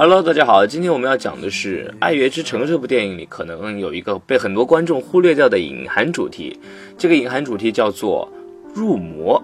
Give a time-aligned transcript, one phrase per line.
[0.00, 6.56] Hello，大家好，今天我们要讲的是《爱乐之城》这部电影里可能有一个被很多观众忽略掉的隐含主题，
[6.96, 8.30] 这个隐含主题叫做
[8.72, 9.42] 入魔，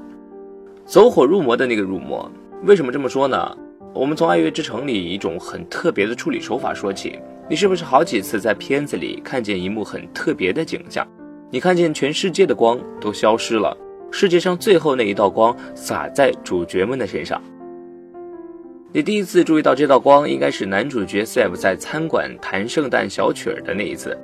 [0.87, 2.31] 走火入魔的那个入魔。
[2.63, 3.59] 为什么这么说呢？
[3.93, 7.19] 我们从《爱乐之城》里一种很特别的处理手法说起。
[7.51, 11.05] 你是不是好几次在片子里看见一幕很特别的景象？
[11.51, 13.77] 你看见全世界的光都消失了，
[14.13, 17.43] 世界上最后那一道光洒在主角们的身上。
[18.95, 24.17] 你第一次注意到这道光，应该是男主角 Seb 在餐馆弹圣诞小曲儿的那一次。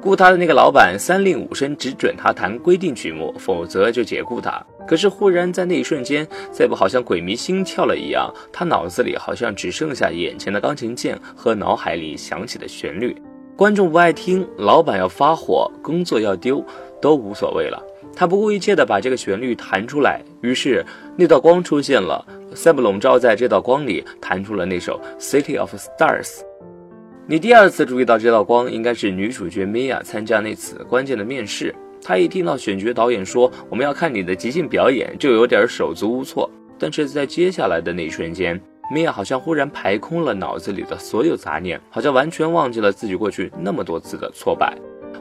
[0.00, 4.64] 雇他的那个老板三令五申只准他弹规定曲目，否则就解雇他。
[4.86, 13.14] 可是忽然在那一瞬间，Seb 好像鬼迷心窍了一样，他脑子里好像只剩下眼前的钢琴键和脑海里响起的旋律。
[13.56, 16.64] 观众不爱听，老板要发火，工作要丢，
[16.98, 17.78] 都无所谓了。
[18.18, 20.84] 他不顾一切地把这个旋律弹出来，于是
[21.16, 22.26] 那道光出现了。
[22.52, 26.24] 塞布笼罩在这道光里，弹出了那首《City of Stars》。
[27.28, 31.72] 你第二次注意到这道光，应该是女主角米娅参加那次关键的面试。
[32.02, 36.50] 她一听到选角导演说我们要看你的即兴表演，就有点手足无措。
[36.76, 38.60] 但是在接下来的那一瞬间，
[38.92, 44.76] 米娅好像忽然排空了脑子里的所有杂念，好像完全忘记了自己过去那么多次的挫败。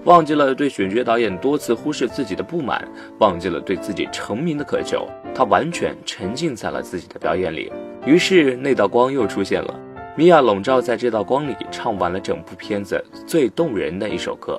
[0.08, 2.82] 忘记了对选角导演多次忽视自己的不满，
[3.20, 5.06] 忘记了对自己成名的渴求，
[5.36, 7.70] 他完全沉浸在了自己的表演里。
[8.06, 9.78] 于是那道光又出现了，
[10.16, 14.58] 米娅笼罩在这道光里，唱完了整部片子最动人的一首歌。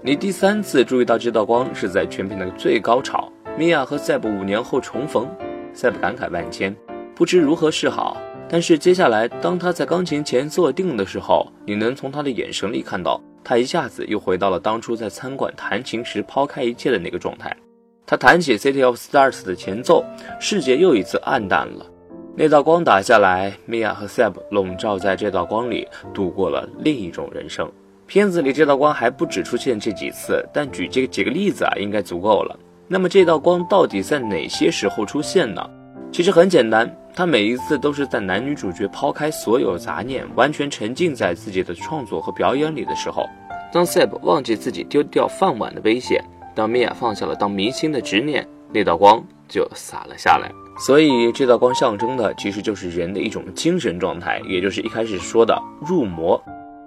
[0.00, 5.28] 你第三次注意到这道光是在全片的最高潮，米娅和塞布五年后重逢，
[5.74, 6.74] 塞布感慨万千，
[7.14, 8.16] 不知如何是好。
[8.48, 13.20] 但是接下来，当他在钢琴前坐定的时候，你能从他的眼神里看到。
[13.42, 17.56] 他一下子又回到了当初在餐馆弹琴时抛开一切的那个状态。
[18.04, 20.04] 他弹起《City of Stars》的前奏，
[20.40, 21.86] 世界又一次暗淡了。
[22.34, 27.70] 那道光打下来，米娅和 Seb 笼罩在这道光里，度过了另一种人生。
[28.06, 32.58] 片子里这道光还不止出现这几次，但举这几个例子啊，应该足够了。
[32.88, 35.64] 那么这道光到底在哪些时候出现呢？
[36.12, 43.26] 其实很简单，他每一次都是在男女主角抛开所有杂念，完全沉浸在自己的创作和表演里的时候。
[43.72, 46.22] 当 Seb 忘记自己丢掉饭碗的危险，
[46.54, 50.52] 当米娅放下了当明星的执念，那道光就洒了下来。
[50.78, 56.38] 所以这道光象征的其实就是人的一种精神状态，也就是一开始说的入魔。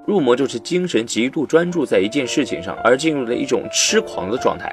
[0.06, 4.72] 入魔就是精神极度专注在一件事情上，而进入了一种痴狂的状态。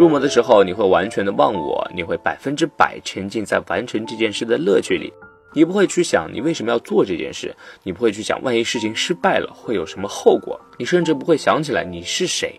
[0.00, 5.12] 入魔的时候，你会完全的忘我，你会百分之百沉浸在完成这件事的乐趣里。
[5.52, 12.58] 你不会去想你为什么要做这件事，你不会去想万一事情失败了会有什么后果，你甚至不会想起来你是谁。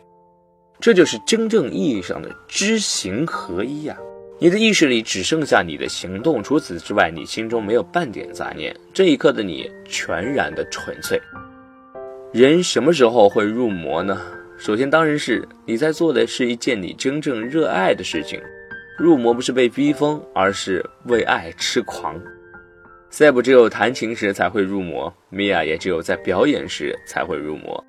[0.80, 3.98] 这就是真正意义上的知行合一呀！
[4.38, 8.72] 你的意识里只剩下你的行动，除此之外，你心中没有半点杂念。
[8.94, 11.20] 这一刻的你全然的纯粹。
[12.32, 14.22] 人什么时候会入魔呢？
[14.62, 18.40] 首先当然是你在做的是一件你真正热爱的事情。
[18.96, 22.22] 入魔不是被逼疯，而是为爱痴狂。
[23.10, 27.84] 塞布只有弹琴时才会入魔，米娅也只有在表演时才会入魔。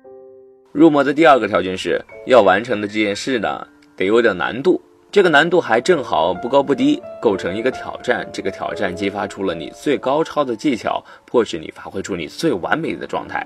[0.71, 4.81] 入魔的第二个条件是要完成的这件事呢，得有点难度。
[5.11, 8.27] 这个难度还正好不高不低，构成一个挑战。
[8.33, 13.45] 这个挑战激发出了你最高超的技巧，迫使你发挥出你最完美的状态。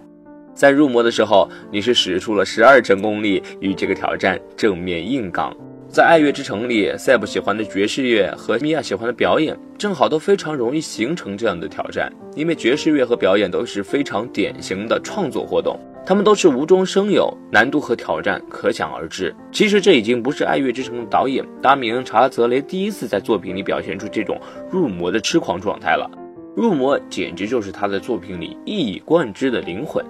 [0.57, 5.55] 在入魔的时候，你是使出了十二成功力与这个挑战正面硬刚。
[5.87, 12.11] 在爱乐之城里，塞布喜欢的爵士乐和米娅喜欢的表演，正好都非常容易形成这样的挑战。
[12.35, 19.35] 因为爵士乐和表演都是非常典型的创作活动，他们都是无中生有，难度和挑战可想而知。
[19.51, 26.09] 其实这已经不是爱乐之城的导演达米恩·查泽雷第一次在作品里表现出这种入魔的痴狂状态了。
[26.55, 30.03] 入魔简直就是他的作品里一以贯之的灵魂。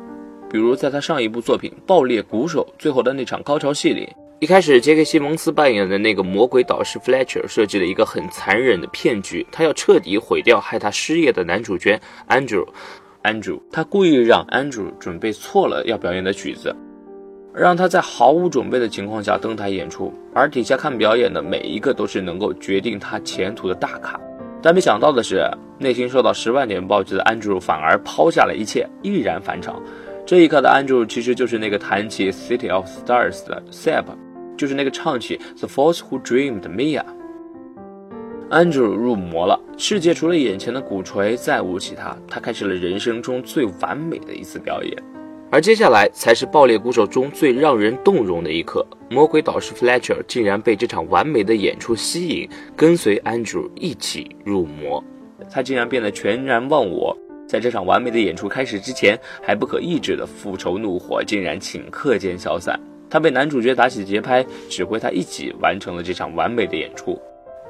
[0.50, 4.08] 比如在他上一部作品《爆裂鼓手》最后的那场高潮戏里。
[4.40, 12.00] 一开始，杰克·西蒙斯扮演的那个魔鬼导师 Fletcher 设计了一个很残忍的骗局，他要彻底毁掉害他失业的男主角
[12.30, 12.66] Andrew。
[13.24, 16.74] Andrew，他故意让 Andrew 准备错了要表演的曲子，
[17.54, 24.18] 让他在毫无准备的情况下登台演出，而底下看表演的每一个都是能够决定他前途的大咖。
[24.62, 25.44] 但没想到的是，
[25.80, 29.82] 内心受到十万点暴击的 Andrew 反而抛下了一切，毅然返场。
[30.28, 34.04] 这一刻的 Andrew 其实就是那个弹起《City of Stars》的 Seb，
[34.58, 37.02] 就是那个唱起《The Force Who Dreamed》的 Mia。
[38.50, 44.94] Andrew 入魔了，世界除了眼前的鼓槌再无其他，他开始了人生中最完美的一次表演。
[45.50, 55.02] 而接下来才是爆裂鼓手中最让人动容的一刻，魔鬼导师 Fletcher 竟然被这场完美的演出吸引，跟随 Andrew 一起入魔。
[55.50, 62.80] 他竟然变得全然忘我，在这场完美的演出开始之前，还不可抑制的复仇怒火竟然顷刻间消散。
[63.10, 67.18] 他被男主角打起节拍，指挥他一起完成了这场完美的演出。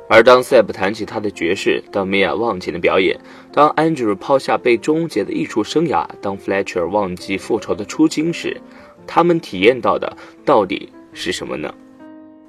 [0.09, 3.19] 而当 Seb 弹起他的爵士，当 Mia 忘情的表演，
[3.51, 8.59] 当 Andrew 抛下被终结的艺术生涯，当 Fletcher 忘记复仇的初心时，
[9.06, 11.73] 他们体验到的到底是什么呢？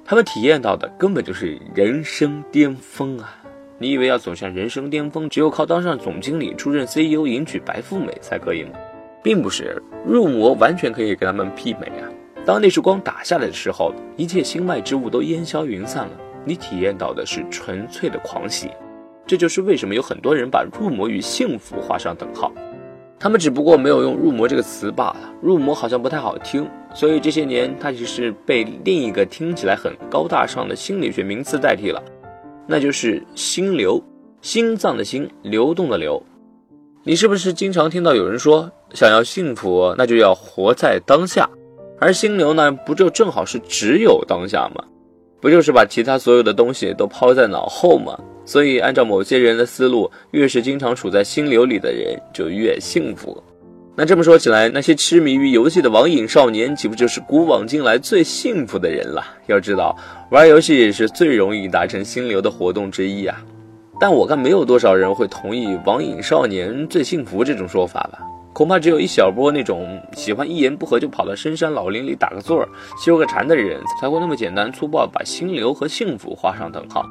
[0.05, 3.38] 他们体验到的根本就是人生巅峰啊！
[3.81, 8.71] 你以为要走向人生巅峰，只有靠当上总经理、出任 CEO、迎娶白富美才可以吗？
[9.23, 12.11] 并不是，入魔完全可以跟他们媲美啊！
[12.45, 16.11] 当那束光打下来的时候，一切心外之物都烟消云散了。
[16.43, 18.69] 你体验到的是纯粹的狂喜，
[19.25, 22.51] 这就是为什么有很多人把入魔与幸福画上等号。
[23.17, 25.33] 他们只不过没有用“入魔”这个词罢了。
[25.41, 32.01] 入魔好像不太好听，所以这些年它只是被另一个听起来很高大上的心理学名词代替了，
[32.69, 34.01] 那就是心流。
[34.41, 36.23] 心脏的心，流动的流。
[37.03, 41.49] 你是不是经常听到有人说，想要幸福，那就要活在当下？
[41.99, 44.83] 而心流呢，不就正好是只有当下吗？
[45.41, 48.17] 不就是把其他所有的东西都抛在脑后吗？
[48.45, 53.43] 所以，按照某些人的思路，越是经常处在心流里的人，就越幸福。
[53.99, 59.21] 那这么说起来，那些痴迷于游戏的网瘾少年，岂不就是古往今来最幸福的人了？
[59.47, 59.93] 要知道，
[60.31, 63.35] 玩游戏也是最容易达成心流的活动之一啊。
[63.99, 68.19] 但我看没有多少人会同意“网瘾少年最幸福”这种说法吧。
[68.53, 72.65] 恐怕只有一小波那种喜欢一言不合就跑到深山老林里打个坐、
[73.03, 77.03] 修个禅的人，才会那么简单粗暴把心流和幸福画上等号。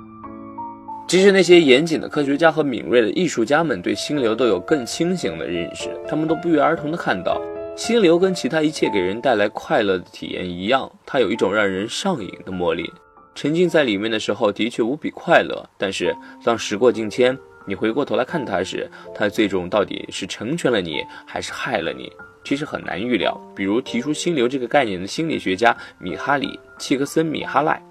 [1.09, 7.41] 即使那些严谨的科学家和敏锐的艺术家们对心流都有更清醒的认识，他们都不约而同地看到，
[7.75, 12.93] 心流跟其他一切给人带来快乐的体验一样，它有一种让人上瘾的魔力。
[13.35, 16.15] 沉浸在里面的时候的确无比快乐，但是
[16.45, 17.37] 当时过境迁。
[17.67, 22.13] 你回过头来看它时，它最终到底是成全了你，还是害了你？
[22.45, 23.35] 其实很难预料。
[23.57, 27.83] 比如提出心流这个概念的心理学家米哈里·契克森米哈赖，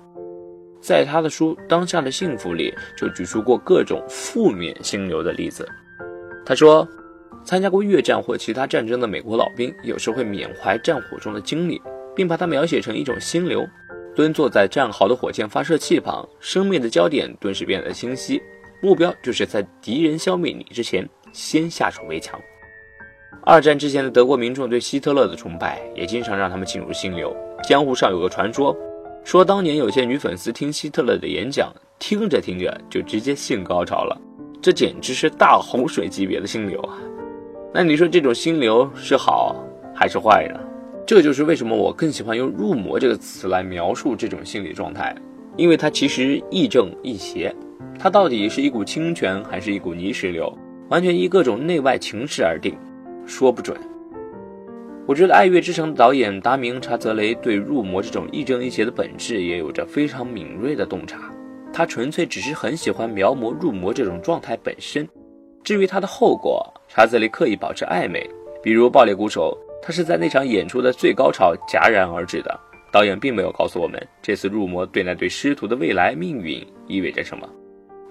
[0.88, 5.68] 在他的书《当下的幸福》里就举出过各种负面心流的例子。
[6.46, 6.88] 他说，
[7.44, 11.82] 参加过越战或其他战争的美国老兵，有时会缅怀战火中的经历，
[12.16, 13.68] 并把它描写成一种心流。
[14.16, 18.42] 蹲坐在战壕的火箭发射器旁，生命的焦点顿时变得清晰。
[18.82, 22.40] 目标就是在敌人消灭你之前，先下手为强。
[23.44, 27.36] 二战之前的德国民众对希特勒的崇拜，也经常让他们进入心流。
[27.68, 28.74] 江湖上有个传说，
[29.28, 31.70] 说当年有些女粉丝听希特勒的演讲，
[32.00, 34.18] 听着听着就直接性高潮了，
[34.62, 36.98] 这简直是大洪水级别的心流啊！
[37.74, 39.54] 那你说这种心流是好
[39.94, 40.58] 还是坏呢？
[41.06, 45.14] 这就是为什么我更喜欢用“入魔”这个词来描述这种心理状态，
[45.58, 47.54] 因为它其实亦正亦邪。
[48.00, 50.58] 它到底是一股清泉还是一股泥石流，
[50.88, 52.74] 完全依各种内外情势而定，
[53.26, 53.78] 说不准。
[55.08, 61.32] 我觉得《爱乐之城》的导演达明查泽雷对入魔这种亦正亦邪的本质也有着非常敏锐的洞察。
[61.72, 65.08] 他纯粹只是很喜欢描摹入魔这种状态本身。
[65.64, 68.30] 至于他的后果，查泽雷刻意保持暧昧，
[68.62, 72.60] 比如《爆裂鼓手》，他是在那场演出的最高潮戛然而止的。
[72.92, 77.48] 导演并没有告诉我们这次入魔对那对师徒的未来命运意味着什么。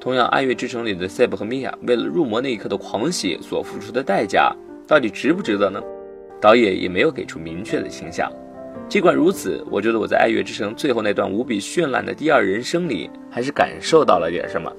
[0.01, 4.51] 同样，《爱乐之城》里的 Seb 和 Mia 为了入魔那一刻的狂喜所付出的代价，
[4.89, 5.83] 到底值不值得呢？
[6.41, 8.31] 导演也没有给出明确的倾向。
[8.89, 14.73] 尽管如此，我觉得我在《爱乐之城》最后那段无比绚烂的第二人生里，还是感受到了点什么。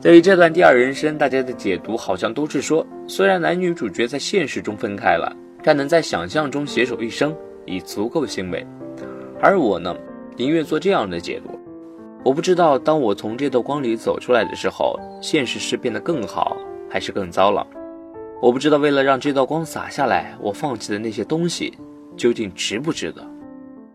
[0.00, 5.32] 对于这段第二人生，大家的解读好像都是说，虽然男女主角在现实中分开了，
[5.62, 7.34] 但能在想象中携手一生，
[7.64, 8.66] 已足够欣慰。
[9.40, 9.96] 而我呢，
[10.36, 11.58] 宁愿做这样的解读。
[12.24, 16.56] 我不知道，当我从这道光里走出来的时候，现实是变得更好，
[16.90, 17.64] 还是更糟了？
[18.40, 21.72] 我不知道，为了让这道光洒下来，我放弃的那些东西，
[22.16, 23.26] 究竟值不值得？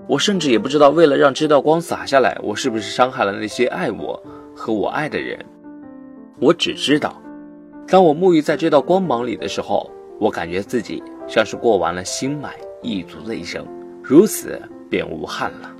[0.07, 4.21] 我甚至也不知道，为了让这道光洒下来，我是不是伤害了那些爱我
[4.55, 5.37] 和我爱的人？
[6.39, 7.21] 我只知道，
[7.87, 13.65] 当我沐浴在这道光芒里的时候，我感觉自己像是过完了心满意足的一生，
[14.03, 15.71] 如此便无憾了。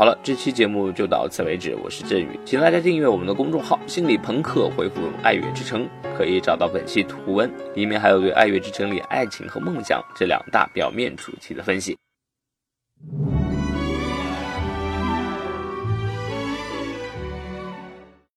[0.00, 1.76] 好了，这期节目就到此为止。
[1.84, 11.98] 我是振宇，请大家订阅我们的公众号“心理朋克”，回复“爱乐之城”可以找到本期图文，里面还有对《爱乐之城》里爱情和梦想这两大表面主题的分析。